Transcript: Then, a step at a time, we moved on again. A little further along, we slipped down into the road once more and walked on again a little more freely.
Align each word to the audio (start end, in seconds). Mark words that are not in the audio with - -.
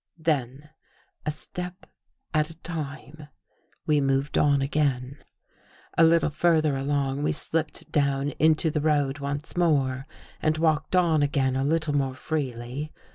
Then, 0.17 0.71
a 1.27 1.29
step 1.29 1.85
at 2.33 2.49
a 2.49 2.55
time, 2.55 3.27
we 3.85 4.01
moved 4.01 4.35
on 4.35 4.59
again. 4.59 5.23
A 5.95 6.03
little 6.03 6.31
further 6.31 6.75
along, 6.75 7.21
we 7.21 7.31
slipped 7.31 7.91
down 7.91 8.29
into 8.39 8.71
the 8.71 8.81
road 8.81 9.19
once 9.19 9.55
more 9.55 10.07
and 10.41 10.57
walked 10.57 10.95
on 10.95 11.21
again 11.21 11.55
a 11.55 11.63
little 11.63 11.93
more 11.93 12.15
freely. 12.15 12.91